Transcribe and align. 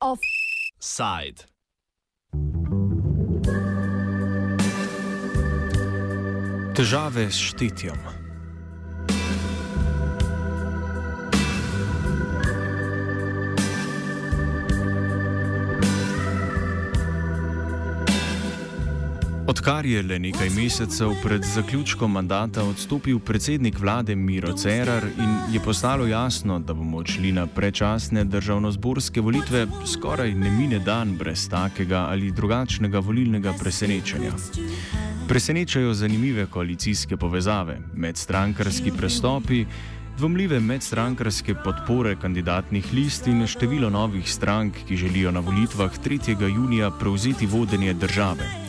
Offside. 0.00 1.48
Težave 6.76 7.32
s 7.32 7.38
štetjem. 7.40 8.17
Odkar 19.48 19.86
je 19.86 20.02
le 20.02 20.18
nekaj 20.18 20.50
mesecev 20.50 21.14
pred 21.22 21.44
zaključkom 21.44 22.12
mandata 22.12 22.62
odstopil 22.64 23.18
predsednik 23.18 23.78
vlade 23.80 24.16
Miro 24.16 24.52
Cerar 24.52 25.04
in 25.18 25.54
je 25.54 25.60
postalo 25.64 26.06
jasno, 26.06 26.58
da 26.58 26.74
bomo 26.74 26.98
odšli 26.98 27.32
na 27.32 27.46
predčasne 27.46 28.24
državno-zborske 28.24 29.20
volitve, 29.20 29.66
skoraj 29.86 30.34
ne 30.34 30.50
mine 30.50 30.78
dan 30.78 31.16
brez 31.16 31.48
takega 31.48 31.98
ali 32.10 32.30
drugačnega 32.30 32.98
volilnega 32.98 33.54
presenečenja. 33.60 34.32
Presenečajo 35.28 35.94
zanimive 35.94 36.46
koalicijske 36.46 37.16
povezave, 37.16 37.80
medstrankarski 37.94 38.92
prestopi, 38.98 39.64
dvomljive 40.18 40.60
medstrankarske 40.60 41.54
podpore 41.64 42.16
kandidatnih 42.20 42.92
list 42.92 43.26
in 43.26 43.46
število 43.46 43.90
novih 43.90 44.32
strank, 44.32 44.74
ki 44.88 44.96
želijo 44.96 45.30
na 45.30 45.40
volitvah 45.40 45.98
3. 46.04 46.54
junija 46.54 46.90
prevzeti 46.90 47.46
vodenje 47.46 47.94
države. 47.94 48.67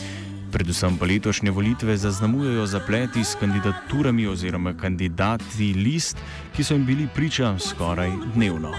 Predvsem 0.51 0.97
pa 0.97 1.05
letošnje 1.05 1.51
volitve 1.51 1.97
zaznamujejo 1.97 2.65
zapleti 2.65 3.23
s 3.23 3.35
kandidaturami 3.39 4.27
oziroma 4.27 4.73
kandidati 4.73 5.73
list, 5.73 6.17
ki 6.55 6.63
so 6.63 6.73
jim 6.73 6.85
bili 6.85 7.07
priča 7.15 7.53
skoraj 7.59 8.09
dnevno. 8.33 8.73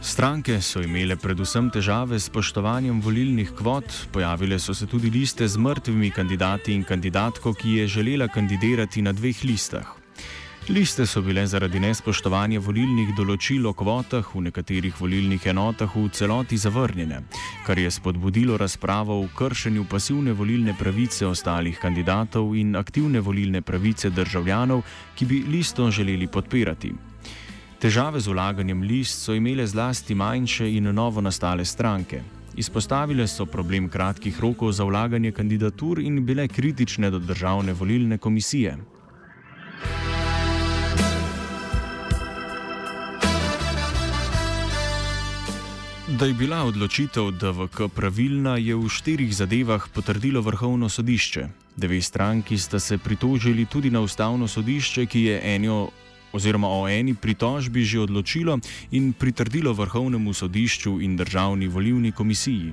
Stranke 0.00 0.60
so 0.62 0.80
imele 0.80 1.16
predvsem 1.16 1.66
težave 1.74 2.20
s 2.20 2.30
spoštovanjem 2.30 3.00
volilnih 3.02 3.50
kvot, 3.58 3.90
pojavile 4.12 4.58
so 4.58 4.74
se 4.74 4.86
tudi 4.86 5.10
liste 5.10 5.48
z 5.48 5.58
mrtvimi 5.58 6.10
kandidati 6.10 6.72
in 6.72 6.84
kandidatko, 6.84 7.52
ki 7.52 7.70
je 7.82 7.86
želela 7.98 8.28
kandidirati 8.28 9.02
na 9.02 9.12
dveh 9.12 9.44
listah. 9.44 10.05
Liste 10.68 11.06
so 11.06 11.20
bile 11.22 11.44
zaradi 11.46 11.78
nespoštovanja 11.78 12.58
volilnih 12.58 13.12
določil 13.14 13.68
o 13.70 13.72
kvotah 13.78 14.32
v 14.34 14.40
nekaterih 14.48 14.96
volilnih 14.98 15.44
enotah 15.52 15.92
v 15.94 16.08
celoti 16.10 16.56
zavrnjene, 16.58 17.20
kar 17.62 17.78
je 17.78 17.90
spodbudilo 17.94 18.56
razpravo 18.58 19.20
o 19.22 19.28
kršenju 19.30 19.84
pasivne 19.86 20.34
volilne 20.34 20.74
pravice 20.74 21.22
ostalih 21.26 21.78
kandidatov 21.78 22.56
in 22.58 22.74
aktivne 22.74 23.22
volilne 23.22 23.62
pravice 23.62 24.10
državljanov, 24.10 24.82
ki 25.14 25.28
bi 25.30 25.38
listo 25.46 25.86
želeli 25.90 26.26
podpirati. 26.26 26.90
Težave 27.78 28.18
z 28.20 28.34
ulaganjem 28.34 28.82
list 28.82 29.22
so 29.22 29.38
imele 29.38 29.66
zlasti 29.70 30.18
manjše 30.18 30.66
in 30.66 30.90
novo 30.90 31.22
nastale 31.22 31.64
stranke. 31.64 32.24
Izpostavile 32.56 33.28
so 33.30 33.46
problem 33.46 33.86
kratkih 33.88 34.42
rokov 34.42 34.72
za 34.72 34.84
vlaganje 34.84 35.30
kandidatur 35.30 36.02
in 36.02 36.24
bile 36.26 36.48
kritične 36.48 37.10
do 37.10 37.22
državne 37.22 37.72
volilne 37.72 38.18
komisije. 38.18 38.95
Da 46.16 46.24
je 46.26 46.34
bila 46.34 46.64
odločitev 46.64 47.30
DVK 47.30 47.92
pravilna, 47.92 48.56
je 48.56 48.72
v 48.72 48.88
štirih 48.88 49.28
zadevah 49.36 49.84
potrdilo 49.92 50.40
vrhovno 50.40 50.88
sodišče. 50.88 51.42
Dve 51.76 52.00
stranki 52.00 52.56
sta 52.58 52.80
se 52.80 52.96
pritožili 52.98 53.66
tudi 53.66 53.90
na 53.90 54.00
ustavno 54.00 54.48
sodišče, 54.48 55.06
ki 55.06 55.20
je 55.22 55.40
enjo 55.54 55.90
oziroma 56.32 56.68
o 56.72 56.88
eni 56.88 57.14
pritožbi 57.14 57.84
že 57.84 58.00
odločilo 58.00 58.58
in 58.96 59.12
pritrdilo 59.12 59.72
vrhovnemu 59.76 60.32
sodišču 60.32 61.00
in 61.00 61.16
državni 61.16 61.68
volivni 61.68 62.12
komisiji. 62.12 62.72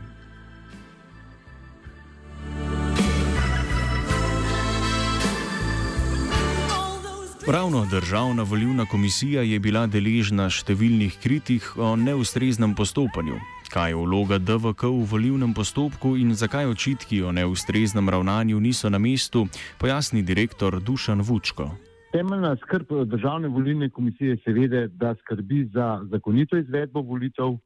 Ravno 7.47 7.85
državna 7.91 8.43
volivna 8.43 8.85
komisija 8.85 9.41
je 9.41 9.57
bila 9.59 9.81
deležna 9.87 10.45
številnih 10.47 11.17
kritik 11.19 11.65
o 11.75 11.89
neustreznem 11.99 12.71
postopanju. 12.71 13.35
Kaj 13.73 13.89
je 13.91 13.97
vloga 13.99 14.37
DVK 14.39 14.87
v 14.87 15.07
volivnem 15.11 15.51
postopku 15.51 16.13
in 16.15 16.31
zakaj 16.39 16.69
očitki 16.71 17.19
o 17.19 17.33
neustreznem 17.35 18.07
ravnanju 18.09 18.61
niso 18.63 18.87
na 18.89 18.95
mestu, 18.97 19.43
pojasni 19.81 20.23
direktor 20.23 20.79
Dušan 20.79 21.19
Vučko. 21.19 21.67
Temeljna 22.15 22.53
skrb 22.61 22.93
državne 23.11 23.51
volilne 23.51 23.89
komisije 23.89 24.37
je 24.37 24.39
seveda, 24.45 24.85
da 24.87 25.11
skrbi 25.15 25.65
za 25.73 25.99
zakonito 26.11 26.57
izvedbo 26.57 27.01
volitev 27.01 27.57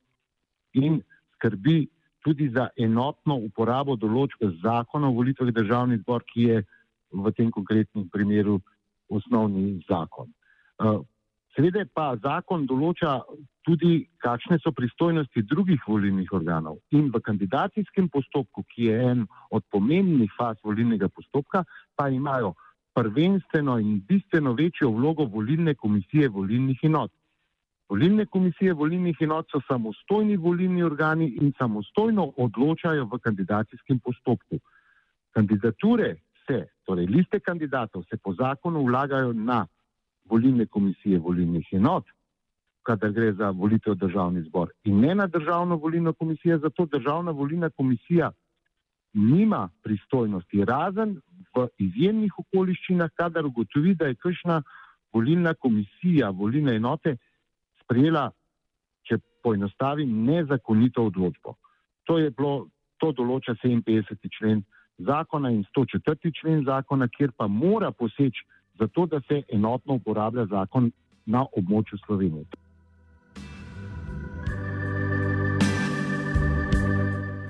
in 0.73 1.03
skrbi 1.35 1.85
tudi 2.25 2.49
za 2.49 2.69
enotno 2.77 3.37
uporabo 3.45 3.95
določb 3.95 4.41
zakona 4.63 5.11
o 5.11 5.13
volitvah 5.19 5.53
državni 5.53 6.01
zbor, 6.01 6.25
ki 6.33 6.49
je 6.49 6.63
v 7.13 7.35
tem 7.37 7.53
konkretnem 7.53 8.09
primeru 8.09 8.57
osnovni 9.09 9.81
zakon. 9.89 10.31
Eh, 10.83 10.99
seveda 11.55 11.85
pa 11.93 12.15
zakon 12.21 12.65
določa 12.69 13.19
tudi, 13.67 14.07
kakšne 14.23 14.59
so 14.63 14.71
pristojnosti 14.71 15.43
drugih 15.43 15.81
volilnih 15.87 16.31
organov 16.31 16.77
in 16.95 17.09
v 17.11 17.19
kandidacijskem 17.19 18.07
postopku, 18.09 18.63
ki 18.63 18.87
je 18.87 18.99
en 19.11 19.25
od 19.51 19.65
pomembnih 19.71 20.31
faz 20.37 20.55
volilnega 20.63 21.09
postopka, 21.09 21.65
pa 21.95 22.07
imajo 22.09 22.53
prvenstveno 22.97 23.77
in 23.79 23.99
bistveno 24.07 24.53
večjo 24.53 24.89
vlogo 24.89 25.25
volilne 25.25 25.75
komisije 25.75 26.29
volilnih 26.29 26.79
enot. 26.83 27.11
Volilne 27.89 28.25
komisije 28.25 28.73
volilnih 28.73 29.17
enot 29.21 29.51
so 29.51 29.61
samostojni 29.67 30.37
volilni 30.37 30.83
organi 30.83 31.27
in 31.41 31.53
samostojno 31.57 32.31
odločajo 32.37 33.05
v 33.11 33.19
kandidacijskem 33.19 33.99
postopku. 33.99 34.59
Kandidature 35.31 36.15
se, 36.47 36.67
torej 36.85 37.05
liste 37.05 37.39
kandidatov, 37.39 38.03
se 38.09 38.17
po 38.17 38.33
zakonu 38.33 38.85
vlagajo 38.85 39.33
na 39.33 39.65
volilne 40.25 40.65
komisije 40.65 41.19
volilnih 41.19 41.67
enot, 41.71 42.05
kadar 42.83 43.11
gre 43.11 43.33
za 43.33 43.49
volitev 43.49 43.95
državni 43.95 44.41
zbor 44.47 44.71
in 44.83 44.99
ne 44.99 45.15
na 45.15 45.27
državno 45.27 45.75
volilno 45.75 46.13
komisijo, 46.13 46.57
zato 46.57 46.85
državna 46.85 47.31
volilna 47.31 47.69
komisija 47.69 48.31
nima 49.13 49.69
pristojnosti, 49.83 50.65
razen 50.65 51.17
v 51.55 51.67
izjemnih 51.77 52.39
okoliščinah, 52.39 53.09
kadar 53.15 53.45
ugotovi, 53.45 53.95
da 53.95 54.07
je 54.07 54.15
kakšna 54.15 54.61
volilna 55.13 55.53
komisija, 55.53 56.29
volilne 56.29 56.75
enote 56.75 57.15
sprejela, 57.81 58.29
če 59.03 59.17
poenostavim, 59.43 60.11
nezakonito 60.25 61.07
odločbo. 61.09 61.55
To 62.03 62.17
je 62.19 62.31
bilo, 62.31 62.67
to 62.97 63.11
določa 63.11 63.55
57. 63.63 64.29
člen 64.37 64.63
zakona 64.97 65.51
in 65.51 65.63
104. 65.75 66.31
člen 66.41 66.63
zakona, 66.65 67.07
kjer 67.07 67.31
pa 67.37 67.47
mora 67.47 67.91
poseči 67.91 68.45
za 68.79 68.87
to, 68.87 69.05
da 69.05 69.21
se 69.27 69.41
enotno 69.53 69.93
uporablja 69.93 70.45
zakon 70.45 70.91
na 71.25 71.45
območju 71.57 71.97
Slovenije. 72.05 72.45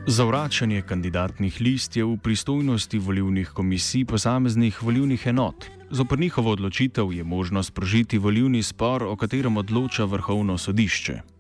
Zavračanje 0.10 0.82
kandidatnih 0.82 1.62
list 1.62 1.98
je 1.98 2.06
v 2.06 2.18
pristojnosti 2.24 3.00
volivnih 3.00 3.50
komisij 3.50 4.06
posameznih 4.06 4.84
volivnih 4.84 5.28
enot. 5.28 5.66
Zopr 5.90 6.20
njihovo 6.20 6.52
odločitev 6.52 7.14
je 7.14 7.24
možno 7.24 7.64
sprožiti 7.64 8.18
volivni 8.18 8.64
spor, 8.64 9.04
o 9.04 9.16
katerem 9.16 9.58
odloča 9.58 10.06
vrhovno 10.06 10.58
sodišče. 10.58 11.37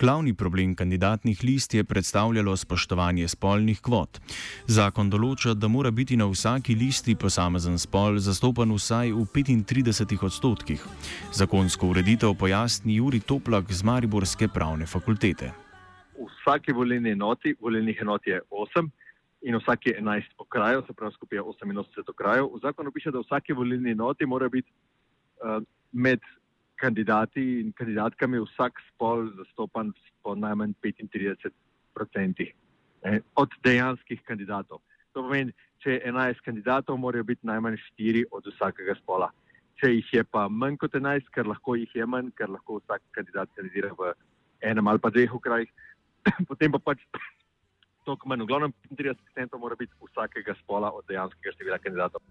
Glavni 0.00 0.34
problem 0.34 0.74
kandidatnih 0.74 1.40
list 1.44 1.74
je 1.74 1.84
predstavljalo 1.84 2.56
spoštovanje 2.56 3.28
spolnih 3.28 3.80
kvot. 3.82 4.20
Zakon 4.70 5.08
določa, 5.10 5.56
da 5.58 5.66
mora 5.68 5.90
biti 5.90 6.14
na 6.16 6.28
vsaki 6.30 6.76
listi 6.78 7.16
posamezen 7.18 7.80
spol 7.82 8.20
zastopan 8.22 8.70
vsaj 8.76 9.10
v 9.10 9.24
35 9.34 10.22
odstotkih. 10.28 10.84
Zakonsko 11.34 11.90
ureditev 11.90 12.36
pojasni 12.38 13.00
Juri 13.00 13.18
Toplak 13.18 13.74
z 13.74 13.82
Mariborske 13.90 14.46
pravne 14.46 14.86
fakultete. 14.86 15.50
V 16.14 16.30
vsaki 16.30 16.78
volilni 16.78 17.16
enoti, 17.18 17.56
volilnih 17.58 17.98
enot 18.06 18.30
je 18.30 18.38
8 18.54 18.94
in 19.50 19.58
vsaki 19.58 19.96
11 19.98 20.30
okrajev, 20.46 20.86
se 20.86 20.94
pravi 20.94 21.18
skupaj 21.18 21.42
88 21.42 22.14
okrajev. 22.14 22.52
V 22.54 22.62
zakonu 22.62 22.94
piše, 22.94 23.10
da 23.10 23.18
v 23.18 23.26
vsaki 23.26 23.52
volilni 23.52 23.98
enoti 23.98 24.30
mora 24.30 24.46
biti 24.46 24.70
uh, 25.42 25.58
med 25.90 26.22
kandidati 26.80 27.44
in 27.60 27.72
kandidatkami 27.76 28.40
vsak 28.46 28.80
spol 28.88 29.28
zastopan 29.38 29.92
po 30.22 30.34
najmanj 30.34 30.74
35 30.84 31.50
odstotkih 31.98 32.54
od 33.34 33.50
dejanskih 33.64 34.22
kandidatov. 34.26 34.80
To 35.12 35.22
pomeni, 35.22 35.54
če 35.82 35.96
je 35.96 36.00
11 36.10 36.42
kandidatov, 36.44 36.98
morajo 36.98 37.24
biti 37.24 37.46
najmanj 37.46 37.78
4 37.98 38.24
od 38.30 38.46
vsakega 38.52 38.94
spola. 39.02 39.30
Če 39.78 39.92
jih 39.92 40.12
je 40.12 40.24
pa 40.24 40.48
manj 40.50 40.78
kot 40.82 40.94
11, 40.94 41.30
ker 41.34 41.46
lahko 41.46 41.76
jih 41.78 41.90
je 41.94 42.06
manj, 42.06 42.32
ker 42.38 42.50
lahko 42.50 42.80
vsak 42.80 43.02
kandidat 43.14 43.50
kandidira 43.54 43.92
v 43.98 44.12
enem 44.66 44.90
ali 44.90 44.98
pa 44.98 45.10
dveh 45.14 45.34
okrajih, 45.34 45.70
potem 46.50 46.74
pa 46.74 46.82
pač 46.82 47.04
toliko 48.04 48.28
manj. 48.28 48.42
V 48.42 48.50
glavnem 48.50 48.74
35% 48.90 49.62
mora 49.62 49.78
biti 49.78 49.94
vsakega 50.02 50.58
spola 50.62 50.90
od 50.90 51.06
dejanskega 51.06 51.54
števila 51.54 51.78
kandidatov. 51.82 52.22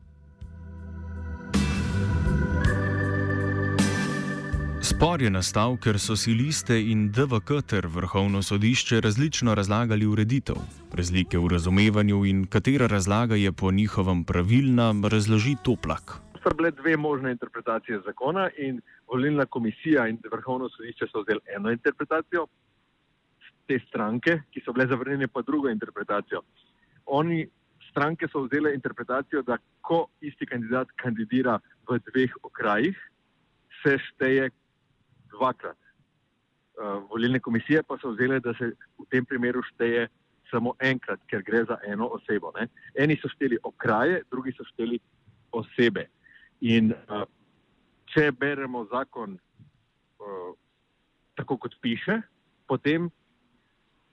Spor 4.98 5.22
je 5.22 5.30
nastal, 5.30 5.76
ker 5.78 6.00
so 6.02 6.16
si 6.18 6.34
liste 6.34 6.74
in 6.74 7.12
DVK 7.14 7.60
ter 7.70 7.86
vrhovno 7.86 8.40
sodišče 8.42 8.98
različno 9.06 9.54
razlagali 9.54 10.08
ureditev. 10.10 10.58
Razlike 11.00 11.38
v 11.38 11.52
razumevanju 11.54 12.24
in 12.26 12.40
katera 12.50 12.88
razlaga 12.88 13.38
je 13.38 13.52
po 13.52 13.70
njihovem 13.72 14.24
pravilna, 14.26 14.88
razloži 15.12 15.54
toplak. 15.64 16.18
So 16.42 16.56
bile 16.58 16.72
dve 16.72 16.98
možne 16.98 17.32
interpretacije 17.32 18.02
zakona 18.06 18.50
in 18.58 18.82
volilna 19.08 19.46
komisija 19.46 20.08
in 20.08 20.18
vrhovno 20.32 20.70
sodišče 20.70 21.12
so 21.14 21.22
vzeli 21.22 21.46
eno 21.56 21.72
interpretacijo, 21.72 22.48
te 23.68 23.80
stranke, 23.88 24.42
ki 24.50 24.66
so 24.66 24.74
bile 24.74 24.90
zavrnjene, 24.90 25.28
pa 25.28 25.46
drugo 25.46 25.70
interpretacijo. 25.70 26.42
Oni, 27.06 27.44
stranke 27.92 28.26
so 28.34 28.48
vzele 28.50 28.74
interpretacijo, 28.74 29.46
da 29.46 29.62
ko 29.82 30.08
isti 30.22 30.46
kandidat 30.46 30.88
kandidira 30.98 31.60
v 31.86 32.02
dveh 32.10 32.34
okrajih, 32.42 32.98
se 33.84 34.02
šteje 34.02 34.50
dvakrat. 35.38 35.78
Uh, 36.78 37.02
volilne 37.10 37.40
komisije 37.40 37.82
pa 37.84 37.98
so 38.02 38.12
vzele, 38.14 38.40
da 38.40 38.54
se 38.58 38.74
v 38.98 39.06
tem 39.10 39.26
primeru 39.26 39.64
šteje 39.74 40.08
samo 40.52 40.74
enkrat, 40.80 41.20
ker 41.28 41.42
gre 41.44 41.64
za 41.66 41.80
eno 41.88 42.10
osebo. 42.14 42.52
Ne? 42.56 42.68
Eni 42.96 43.18
so 43.22 43.30
šteli 43.32 43.58
okraje, 43.64 44.22
drugi 44.32 44.54
so 44.58 44.66
šteli 44.74 45.00
osebe. 45.52 46.08
In 46.62 46.94
uh, 46.94 47.26
če 48.14 48.32
beremo 48.32 48.86
zakon 48.92 49.38
uh, 49.38 50.52
tako, 51.38 51.58
kot 51.66 51.78
piše, 51.82 52.22
potem 52.68 53.10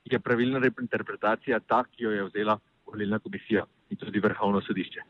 je 0.04 0.20
pravilna 0.20 0.60
interpretacija 0.66 1.60
ta, 1.60 1.84
ki 1.84 2.04
jo 2.04 2.10
je 2.12 2.24
vzela 2.28 2.58
volilna 2.86 3.18
komisija 3.18 3.64
in 3.90 3.96
tudi 3.96 4.20
vrhovno 4.20 4.60
sodišče. 4.60 5.00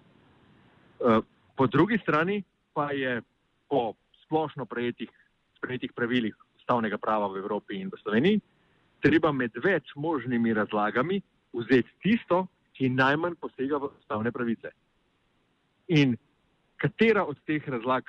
Uh, 1.01 1.23
po 1.57 1.67
drugi 1.67 1.99
strani 2.03 2.43
pa 2.75 2.91
je 2.93 3.23
po 3.69 3.95
splošno 4.25 4.67
prejetih 4.67 5.11
sprejetih 5.65 5.95
pravilih 5.97 6.35
ustavnega 6.61 6.99
prava 7.01 7.29
v 7.33 7.41
Evropi 7.41 7.81
in 7.81 7.89
v 7.89 7.97
Sloveniji, 8.03 8.41
treba 9.01 9.33
med 9.33 9.57
več 9.65 9.95
možnimi 9.97 10.53
razlagami 10.53 11.23
vzeti 11.57 11.89
tisto, 12.05 12.45
ki 12.75 12.91
najmanj 12.91 13.39
posega 13.41 13.79
v 13.79 13.89
ustavne 13.95 14.33
pravice. 14.35 14.73
In 15.95 16.17
katera 16.77 17.25
od 17.25 17.39
teh 17.47 17.65
razlag 17.71 18.09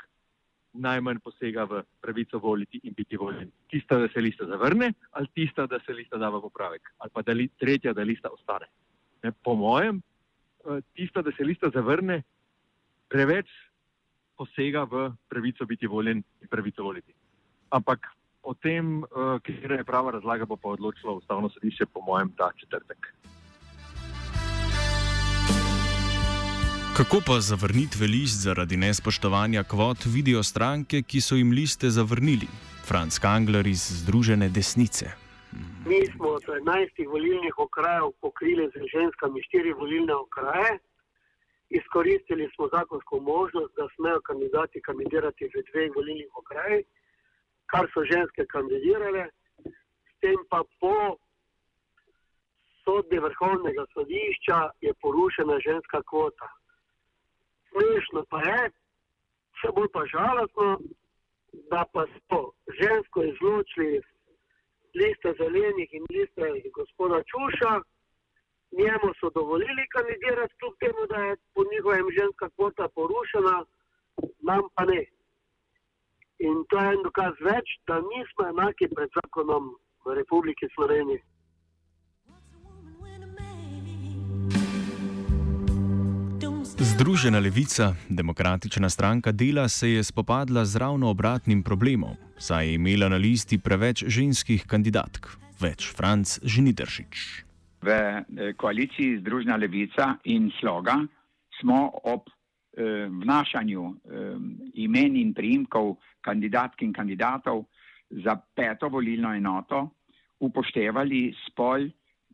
najmanj 0.75 1.21
posega 1.23 1.63
v 1.69 1.83
pravico 2.01 2.39
voliti 2.41 2.81
in 2.83 2.95
biti 2.97 3.15
voljen? 3.15 3.51
Tista, 3.71 3.99
da 4.01 4.09
se 4.11 4.19
lista 4.19 4.47
zavrne, 4.49 4.91
ali 5.11 5.29
tista, 5.33 5.67
da 5.67 5.79
se 5.85 5.93
lista 5.93 6.17
da 6.17 6.31
v 6.33 6.41
popravek, 6.41 6.89
ali 6.97 7.13
pa 7.13 7.21
da 7.21 7.35
li, 7.37 7.47
tretja, 7.59 7.93
da 7.93 8.03
lista 8.03 8.31
ostane. 8.33 8.67
Ne, 9.23 9.31
po 9.31 9.55
mojem, 9.55 10.01
eh, 10.65 10.81
tista, 10.97 11.21
da 11.21 11.31
se 11.37 11.45
lista 11.45 11.69
zavrne, 11.69 12.23
preveč 13.07 13.51
posega 14.35 14.83
v 14.83 15.11
pravico 15.29 15.65
biti 15.65 15.87
voljen 15.87 16.23
in 16.41 16.49
pravico 16.49 16.83
voliti 16.83 17.13
ampak 17.69 17.99
o 18.43 18.53
tem, 18.53 19.03
uh, 19.03 19.39
katera 19.41 19.75
je 19.81 19.83
prava 19.83 20.11
razlaga, 20.11 20.45
bo 20.45 20.55
pa 20.55 20.69
odločilo 20.69 21.17
ustavno 21.17 21.49
sodišče, 21.49 21.85
po 21.85 22.01
mojem, 22.01 22.31
ta 22.37 22.51
četrtek. 22.59 23.09
Kako 26.97 27.19
pa 27.27 27.39
zavrnitve 27.39 28.07
list 28.07 28.41
zaradi 28.47 28.77
nespoštovanja 28.77 29.63
kvot 29.63 30.05
vidijo 30.05 30.43
stranke, 30.43 31.01
ki 31.01 31.21
so 31.21 31.35
jim 31.35 31.51
liste 31.51 31.89
zavrnili? 31.89 32.47
Franz 32.87 33.19
Kangler 33.19 33.67
iz 33.67 33.83
Združene 33.99 34.49
desnice. 34.49 35.05
Mi 35.89 35.99
smo 36.11 36.27
od 36.37 36.43
11 36.43 37.07
volilnih 37.13 37.59
okrajev 37.59 38.11
pokrili 38.21 38.69
z 38.73 38.77
ženskami 38.93 39.43
štiri 39.47 39.73
volilne 39.73 40.15
okraje. 40.15 40.79
Izkoristili 41.69 42.49
smo 42.55 42.69
zakonsko 42.75 43.19
možnost, 43.19 43.71
da 43.77 43.87
smejo 43.95 44.21
kandidati 44.29 44.81
kandidirati 44.87 45.43
v 45.53 45.63
dveh 45.71 45.89
volilnih 45.95 46.29
okrajih 46.41 46.85
kar 47.75 47.87
so 47.93 48.03
ženske 48.07 48.45
kandidirale, 48.47 49.27
s 50.09 50.13
tem 50.23 50.39
pa 50.49 50.63
po 50.79 51.17
sodbi 52.83 53.19
vrhovnega 53.19 53.83
sodišča 53.93 54.59
je 54.81 54.93
porušena 55.01 55.57
ženska 55.67 55.99
kvota. 56.09 56.47
Smešno 57.69 58.23
pa 58.31 58.39
je, 58.47 58.61
še 59.59 59.71
bolj 59.75 59.89
pa 59.95 60.05
žalostno, 60.13 60.69
da 61.71 61.83
pa 61.91 62.05
so 62.29 62.39
žensko 62.79 63.25
izločili 63.31 63.99
liste 64.95 65.35
zelenih 65.41 65.97
in 65.99 66.07
liste 66.15 66.47
gospoda 66.79 67.19
Čuša, 67.31 67.73
njemu 68.79 69.11
so 69.19 69.33
dovolili 69.35 69.83
kandidirati, 69.95 70.55
kljub 70.59 70.79
temu, 70.79 71.07
da 71.11 71.19
je 71.25 71.35
po 71.53 71.67
njihovem 71.71 72.07
ženska 72.19 72.49
kvota 72.55 72.87
porušena, 72.95 73.57
nam 74.47 74.63
pa 74.75 74.85
ne. 74.85 75.03
In 76.39 76.65
to 76.69 76.79
je 76.79 76.91
en 76.91 77.03
dokaz 77.03 77.37
več, 77.39 77.77
da 77.87 78.01
nismo 78.03 78.49
enaki 78.49 78.89
pred 78.91 79.09
zakonom 79.15 79.71
v 80.05 80.17
Republiki 80.19 80.67
Sloveniji. 80.75 81.21
Združena 86.95 87.39
levica, 87.39 87.95
demokratična 88.09 88.89
stranka 88.89 89.31
dela, 89.31 89.67
se 89.69 89.89
je 89.89 90.03
spopadla 90.03 90.65
z 90.65 90.75
ravno 90.75 91.09
obratnim 91.09 91.63
problemom, 91.63 92.15
saj 92.37 92.67
je 92.67 92.73
imela 92.75 93.09
na 93.09 93.15
listi 93.15 93.57
preveč 93.57 94.03
ženskih 94.07 94.67
kandidatk, 94.67 95.27
več 95.59 95.87
Franc 95.95 96.39
Žnidršič. 96.43 97.43
V 97.83 97.89
eh, 97.89 98.53
koaliciji 98.57 99.19
Združena 99.19 99.55
levica 99.55 100.15
in 100.23 100.51
sloga 100.59 100.99
smo 101.59 101.91
ob 102.03 102.27
vnašanju 103.09 103.83
eh, 103.83 104.37
imen 104.73 105.15
in 105.15 105.33
priimkov 105.33 105.95
kandidatk 106.21 106.81
in 106.81 106.93
kandidatov 106.93 107.65
za 108.09 108.35
peto 108.55 108.89
volilno 108.89 109.33
enoto 109.33 109.89
upoštevali 110.39 111.33
spol 111.47 111.89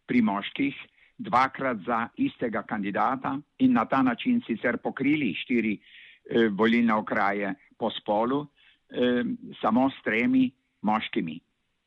pri 0.06 0.22
moških 0.22 0.76
dvakrat 1.18 1.78
za 1.86 2.08
istega 2.18 2.64
kandidata 2.64 3.38
in 3.60 3.74
na 3.74 3.86
ta 3.86 4.02
način 4.02 4.42
sicer 4.48 4.77
pokrili 4.77 5.34
štiri 5.34 5.77
eh, 5.77 6.50
volilne 6.50 6.94
okraje 6.94 7.54
po 7.77 7.89
spolu 7.89 8.42
eh, 8.89 9.24
samo 9.62 9.89
s 9.89 10.04
tremi 10.04 10.51
moškimi. 10.82 11.39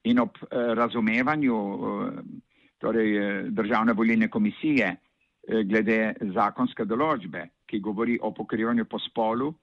In 0.05 0.19
ob 0.19 0.37
eh, 0.43 0.75
razumevanju 0.75 1.57
eh, 1.57 2.23
torej, 2.78 3.17
eh, 3.17 3.43
državne 3.50 3.93
volilne 3.93 4.28
komisije 4.28 4.87
eh, 4.87 5.62
glede 5.64 6.14
zakonske 6.35 6.85
določbe, 6.85 7.49
ki 7.66 7.80
govori 7.80 8.18
o 8.23 8.33
pokrivanju 8.35 8.85
po 8.85 8.99
spolu, 8.99 9.54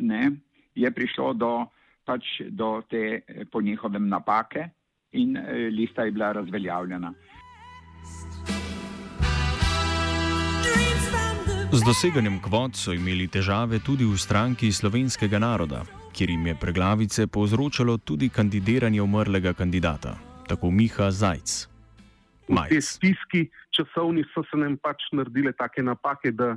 ne, 0.00 0.30
je 0.74 0.90
prišlo 0.94 1.32
do, 1.34 1.52
pač 2.04 2.40
do 2.50 2.82
te 2.88 3.22
po 3.52 3.60
njihovem 3.60 4.08
napake 4.08 4.68
in 5.12 5.36
eh, 5.36 5.68
lista 5.70 6.04
je 6.04 6.12
bila 6.12 6.32
razveljavljena. 6.32 7.12
Z 11.68 11.84
doseganjem 11.84 12.38
kvot 12.40 12.78
so 12.80 12.94
imeli 12.96 13.26
težave 13.28 13.76
tudi 13.84 14.06
v 14.08 14.16
stranki 14.16 14.72
slovenskega 14.72 15.36
naroda, 15.38 15.82
kjer 16.16 16.30
jim 16.32 16.46
je 16.46 16.54
preglavice 16.56 17.26
povzročalo 17.26 17.98
tudi 17.98 18.30
kandidiranje 18.32 19.02
umrlega 19.02 19.52
kandidata, 19.52 20.16
tako 20.48 20.70
Miha 20.70 21.10
Zajc. 21.10 21.68
V 22.48 22.56
tej 22.72 22.80
spiski 22.80 23.42
časovni 23.68 24.24
so 24.32 24.40
se 24.48 24.56
nam 24.56 24.78
pač 24.80 25.12
naredile 25.12 25.52
take 25.52 25.84
napake, 25.84 26.32
da 26.32 26.56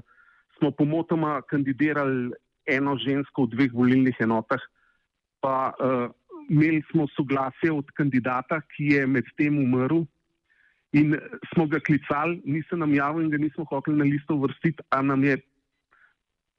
smo 0.62 0.72
pomotoma 0.72 1.42
kandidirali 1.50 2.32
eno 2.70 2.94
žensko 3.02 3.50
v 3.50 3.56
dveh 3.56 3.72
volilnih 3.74 4.18
enotah, 4.22 4.62
pa 5.42 5.74
uh, 5.74 6.08
imeli 6.54 6.84
smo 6.92 7.08
soglasje 7.18 7.72
od 7.74 7.90
kandidata, 7.98 8.62
ki 8.76 8.94
je 8.94 9.08
med 9.10 9.26
tem 9.38 9.58
umrl. 9.58 10.06
In 10.94 11.16
smo 11.54 11.66
ga 11.72 11.80
klicali, 11.80 12.42
ni 12.46 12.62
se 12.70 12.78
nam 12.78 12.94
javil 12.94 13.26
in 13.26 13.32
ga 13.32 13.40
nismo 13.42 13.66
hoteli 13.66 13.98
na 13.98 14.06
listo 14.06 14.38
vrstiti, 14.38 14.84
a 14.92 15.02
nam 15.02 15.24
je 15.24 15.40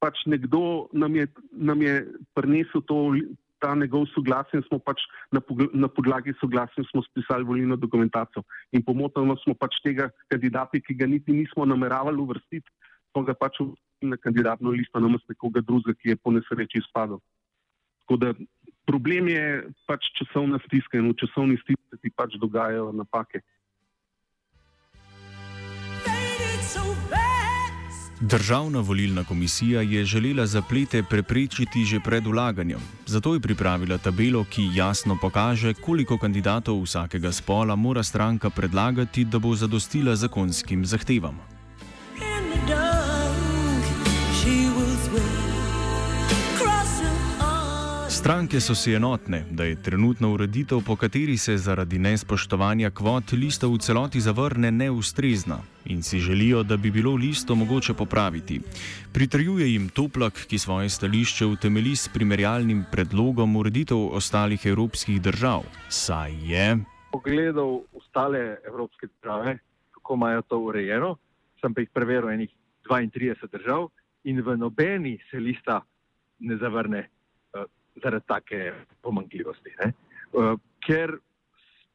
pač 0.02 0.25
nekdo 0.26 0.88
nam 0.92 1.14
je, 1.14 1.28
nam 1.52 1.82
je 1.82 1.94
prinesel 2.35 2.82
to, 2.88 3.12
ta 3.62 3.75
njegov 3.78 4.09
soglasje 4.11 4.59
in 4.59 4.64
smo 4.66 4.80
pač 4.82 5.04
na, 5.30 5.38
na 5.85 5.87
podlagi 5.87 6.35
soglasja 6.40 6.82
smo 6.90 7.04
spisali 7.06 7.47
volilno 7.47 7.76
dokumentacijo. 7.78 8.42
In 8.75 8.82
pomotno 8.82 9.37
smo 9.44 9.54
pač 9.54 9.78
tega 9.85 10.09
kandidata, 10.32 10.80
ki 10.82 10.97
ga 10.99 11.06
niti 11.06 11.37
nismo 11.37 11.68
nameravali 11.68 12.18
uvrstiti, 12.18 12.66
smo 13.12 13.23
ga 13.28 13.37
pač 13.38 13.61
na 14.09 14.16
kandidatno 14.16 14.71
listo 14.71 15.00
namest 15.00 15.28
nekoga 15.28 15.61
drugega, 15.61 15.94
ki 15.99 16.09
je 16.09 16.16
po 16.16 16.30
nesreči 16.30 16.78
izpadel. 16.78 17.18
Tako 18.02 18.16
da 18.16 18.35
problem 18.87 19.28
je 19.28 19.44
pač 19.87 20.11
časovna 20.18 20.59
stiska 20.66 20.99
in 20.99 21.11
v 21.11 21.18
časovni 21.23 21.59
stiski 21.62 22.00
ti 22.02 22.11
pač 22.11 22.38
dogajajo 22.40 22.92
napake. 22.92 23.42
Državna 28.23 28.80
volilna 28.80 29.25
komisija 29.25 29.80
je 29.80 30.04
želela 30.04 30.47
zaplete 30.47 31.02
preprečiti 31.11 31.85
že 31.85 32.00
pred 32.00 32.26
ulaganjem. 32.26 32.78
Zato 33.06 33.35
je 33.35 33.40
pripravila 33.40 33.99
tabelo, 33.99 34.44
ki 34.44 34.62
jasno 34.75 35.18
pokaže, 35.21 35.75
koliko 35.75 36.18
kandidatov 36.18 36.82
vsakega 36.82 37.32
spola 37.32 37.76
mora 37.76 38.02
stranka 38.02 38.50
predlagati, 38.50 39.25
da 39.25 39.38
bo 39.38 39.54
zadostila 39.54 40.14
zakonskim 40.16 40.87
zahtevam. 40.87 41.51
Stranke 48.23 48.61
so 48.61 48.75
si 48.75 48.93
enotne, 48.95 49.45
da 49.50 49.64
je 49.64 49.83
trenutna 49.83 50.29
ureditev, 50.29 50.79
po 50.87 50.95
kateri 50.97 51.35
se 51.37 51.57
zaradi 51.59 51.99
nespoštovanja 51.99 52.91
kvot 52.95 53.33
lista 53.33 53.67
v 53.67 53.79
celoti 53.83 54.21
zavrne, 54.21 54.71
neustrezna 54.71 55.57
in 55.91 56.02
si 56.02 56.21
želijo, 56.23 56.62
da 56.62 56.76
bi 56.76 56.91
bilo 56.91 57.14
listo 57.14 57.55
mogoče 57.55 57.95
popraviti. 57.99 58.61
Pritrjuje 59.12 59.73
jim 59.73 59.88
Toplak, 59.88 60.47
ki 60.47 60.59
svoje 60.59 60.88
stališče 60.88 61.47
utemeli 61.47 61.97
s 61.97 62.09
primerjalnim 62.14 62.85
predlogom 62.93 63.57
ureditev 63.57 63.99
ostalih 63.99 64.67
evropskih 64.67 65.23
držav. 65.23 65.64
Saj 65.88 66.33
je. 66.52 66.79
Pogledal 67.12 67.81
ostale 67.93 68.57
evropske 68.67 69.07
države, 69.07 69.59
kako 69.91 70.14
imajo 70.14 70.43
to 70.43 70.59
urejeno, 70.59 71.17
sem 71.61 71.75
pa 71.75 71.81
jih 71.81 71.91
preveril 71.91 72.31
enih 72.31 72.55
32 72.87 73.50
držav 73.50 73.88
in 74.25 74.41
v 74.47 74.57
nobeni 74.57 75.19
se 75.31 75.41
lista 75.41 75.81
ne 76.38 76.57
zavrne 76.57 77.09
zaradi 78.03 78.27
take 78.27 78.73
pomankljivosti. 79.03 79.75
Uh, 79.83 80.57
ker 80.87 81.17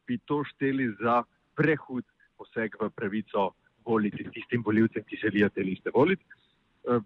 bi 0.08 0.20
to 0.26 0.44
šteli 0.54 0.92
za 1.02 1.24
prehud 1.58 2.06
poseg 2.38 2.76
v 2.80 2.90
pravico 2.94 3.52
voliti 3.86 4.28
tistim 4.34 4.64
voljivcem, 4.66 5.04
ki 5.04 5.20
želijo 5.22 5.50
te 5.50 5.64
liste 5.64 5.92
voliti. 5.94 6.24
Uh, 6.84 7.02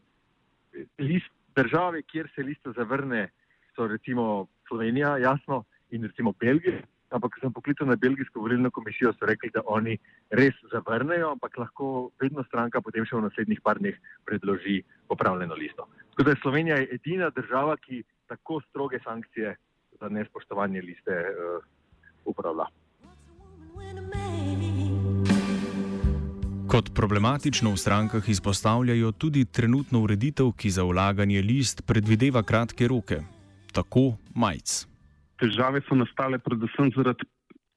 list 0.99 1.31
države, 1.55 2.01
kjer 2.03 2.29
se 2.35 2.43
lista 2.43 2.71
zavrne, 2.75 3.29
so 3.75 3.87
recimo 3.87 4.47
Slovenija, 4.67 5.17
jasno, 5.17 5.63
in 5.91 6.03
recimo 6.03 6.33
Belgija. 6.39 6.81
Ampak, 7.11 7.33
ko 7.35 7.41
sem 7.43 7.51
poklical 7.51 7.89
na 7.91 7.97
Belgijsko 7.99 8.39
volilno 8.39 8.69
komisijo, 8.71 9.11
so 9.13 9.27
rekli, 9.27 9.49
da 9.51 9.61
oni 9.67 9.97
res 10.31 10.55
zavrnejo, 10.71 11.33
ampak 11.35 11.57
lahko 11.59 12.11
vedno 12.21 12.43
stranka 12.47 12.79
potem 12.81 13.03
še 13.05 13.17
v 13.17 13.25
naslednjih 13.25 13.59
par 13.63 13.81
dneh 13.83 13.97
predloži 14.25 14.77
popravljeno 15.11 15.57
listo. 15.59 15.89
Tako 16.13 16.23
da 16.23 16.31
je 16.31 16.41
Slovenija 16.41 16.77
edina 16.95 17.29
država, 17.35 17.75
ki 17.83 18.03
tako 18.31 18.61
stroge 18.69 18.99
sankcije 19.03 19.55
za 19.99 20.09
nespoštovanje 20.09 20.81
liste 20.81 21.11
uh, 21.11 21.63
upravlja. 22.25 22.65
Kot 26.71 26.93
problematično 26.95 27.73
v 27.73 27.77
strankah 27.77 28.29
izpostavljajo 28.29 29.11
tudi 29.11 29.43
trenutno 29.45 29.99
ureditev, 30.05 30.53
ki 30.55 30.69
za 30.71 30.83
vlaganje 30.87 31.41
list 31.41 31.83
predvideva 31.87 32.43
kratke 32.43 32.87
roke, 32.87 33.17
tako 33.75 34.13
majc. 34.35 34.85
Težave 35.43 35.81
so 35.87 35.97
nastale 35.99 36.39
predvsem 36.39 36.93
zaradi 36.95 37.27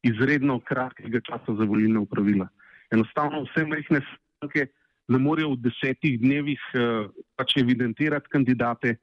izredno 0.06 0.60
kratkega 0.60 1.18
časa 1.26 1.56
za 1.58 1.66
volilne 1.66 1.98
upravila. 1.98 2.46
Enostavno 2.94 3.42
vse 3.48 3.66
majhne 3.66 4.04
stranke 4.06 4.68
ne 5.08 5.18
morejo 5.18 5.56
v 5.56 5.64
desetih 5.66 6.20
dnevih 6.20 6.62
uh, 6.78 7.10
pač 7.34 7.56
evidentirati 7.58 8.30
kandidate, 8.30 8.94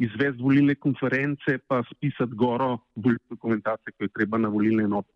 izvesti 0.00 0.42
volilne 0.42 0.74
konference, 0.74 1.58
pa 1.68 1.82
spisati 1.94 2.36
goro 2.36 2.78
volilne 2.96 3.36
dokumentacije, 3.36 3.92
ki 3.96 4.08
jo 4.08 4.14
treba 4.16 4.38
na 4.38 4.48
volilne 4.48 4.86
enote 4.88 5.12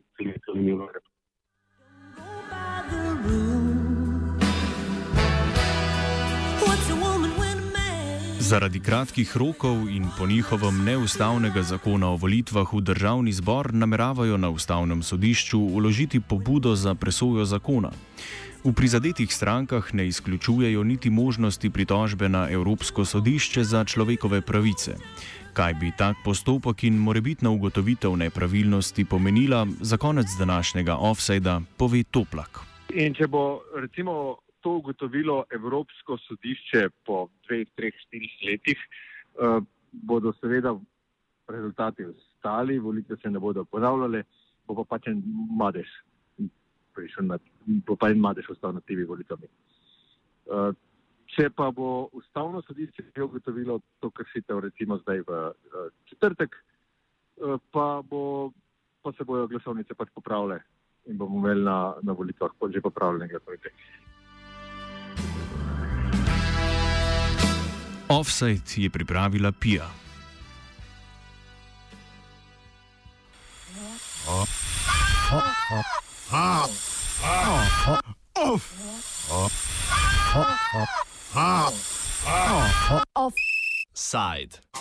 Zaradi 8.54 8.78
kratkih 8.80 9.36
rokov 9.36 9.90
in 9.90 10.06
po 10.18 10.26
njihovem 10.26 10.84
neustavnega 10.84 11.62
zakona 11.62 12.08
o 12.14 12.16
volitvah 12.16 12.72
v 12.72 12.80
državni 12.80 13.32
zbor 13.32 13.74
nameravajo 13.74 14.36
na 14.38 14.50
ustavnem 14.50 15.02
sodišču 15.02 15.58
uložiti 15.58 16.20
pobudo 16.20 16.76
za 16.76 16.94
presojo 16.94 17.44
zakona. 17.44 17.90
V 18.64 18.72
prizadetih 18.72 19.34
strankah 19.34 19.94
ne 19.94 20.06
izključujejo 20.06 20.84
niti 20.84 21.10
možnosti 21.10 21.70
pritožbe 21.70 22.28
na 22.28 22.46
Evropsko 22.50 23.04
sodišče 23.04 23.64
za 23.64 23.84
človekove 23.84 24.40
pravice. 24.40 24.94
Kaj 25.52 25.74
bi 25.74 25.90
tak 25.98 26.16
postopek 26.24 26.84
in 26.84 26.94
morebitna 26.94 27.50
ugotovitev 27.50 28.16
nepravilnosti 28.16 29.04
pomenila 29.04 29.66
za 29.80 29.96
konec 29.96 30.26
današnjega 30.38 30.96
offsajda, 30.96 31.60
pove 31.76 32.02
Toplak. 32.02 32.60
In 32.94 33.14
če 33.14 33.26
bo 33.26 33.60
recimo 33.74 34.43
to 34.64 34.78
ugotovilo 34.80 35.44
Evropsko 35.52 36.16
sodišče 36.24 36.88
po 37.04 37.28
dveh, 37.44 37.68
treh, 37.76 37.94
štirih 38.06 38.34
letih, 38.48 38.80
eh, 38.80 39.60
bodo 39.92 40.32
seveda 40.40 40.72
rezultati 41.48 42.08
ostali, 42.08 42.78
volitve 42.78 43.16
se 43.20 43.30
ne 43.30 43.38
bodo 43.38 43.64
ponavljale, 43.64 44.24
bo 44.66 44.80
pa 44.80 44.96
pač 44.96 45.12
en 45.12 45.22
madež 45.60 45.90
bo 47.86 47.96
pa 47.96 48.10
en 48.10 48.20
madež 48.20 48.50
ostal 48.50 48.72
na 48.72 48.80
TV 48.80 49.06
volitvami. 49.08 49.48
Uh, 50.46 50.70
če 51.34 51.48
pa 51.50 51.70
bo 51.74 52.08
ustavno 52.12 52.62
sodišče 52.62 53.10
že 53.10 53.24
ugotovilo 53.24 53.80
to 54.00 54.10
kršitev, 54.10 54.60
recimo 54.60 54.98
zdaj 55.02 55.24
v 55.26 55.30
uh, 55.50 55.90
četrtek, 56.10 56.54
uh, 56.54 57.58
pa, 57.72 58.02
bo, 58.02 58.52
pa 59.02 59.12
se 59.12 59.24
bojo 59.24 59.48
glasovnice 59.48 59.94
pač 59.94 60.12
popravile 60.14 60.60
in 61.10 61.18
bomo 61.18 61.40
imeli 61.40 61.64
na, 61.64 61.94
na 62.02 62.12
volitvah 62.12 62.52
že 62.70 62.80
popravljene 62.80 63.28
glasovnice. 63.28 63.72
Offside 68.08 68.62
je 68.76 68.90
pripravila 68.90 69.52
Pija. 69.52 69.90
Oh. 74.28 74.44